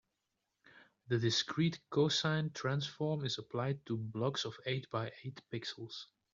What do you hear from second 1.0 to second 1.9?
The discrete